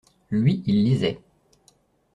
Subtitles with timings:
[0.31, 1.19] Lui, il lisait.